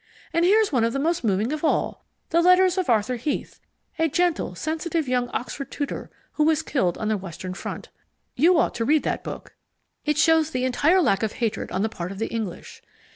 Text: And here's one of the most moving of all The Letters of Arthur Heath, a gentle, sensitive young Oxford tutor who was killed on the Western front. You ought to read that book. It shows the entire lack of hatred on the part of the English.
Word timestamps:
And 0.33 0.43
here's 0.43 0.71
one 0.71 0.83
of 0.83 0.93
the 0.93 0.99
most 0.99 1.23
moving 1.23 1.53
of 1.53 1.63
all 1.63 2.03
The 2.31 2.41
Letters 2.41 2.75
of 2.79 2.89
Arthur 2.89 3.17
Heath, 3.17 3.59
a 3.99 4.07
gentle, 4.09 4.55
sensitive 4.55 5.07
young 5.07 5.29
Oxford 5.29 5.69
tutor 5.69 6.09
who 6.31 6.43
was 6.43 6.63
killed 6.63 6.97
on 6.97 7.07
the 7.07 7.17
Western 7.17 7.53
front. 7.53 7.89
You 8.35 8.57
ought 8.57 8.73
to 8.73 8.83
read 8.85 9.03
that 9.03 9.23
book. 9.23 9.53
It 10.03 10.17
shows 10.17 10.49
the 10.49 10.65
entire 10.65 11.03
lack 11.03 11.21
of 11.21 11.33
hatred 11.33 11.71
on 11.71 11.83
the 11.83 11.87
part 11.87 12.11
of 12.11 12.17
the 12.17 12.29
English. 12.33 12.81